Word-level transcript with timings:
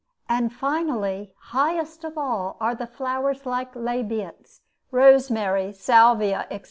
And 0.27 0.51
finally, 0.51 1.35
highest 1.37 2.03
of 2.03 2.17
all 2.17 2.57
are 2.59 2.73
the 2.73 2.87
flowers 2.87 3.45
like 3.45 3.75
labiates 3.75 4.61
(rosemary, 4.89 5.73
Salvia, 5.73 6.39
etc.) 6.49 6.59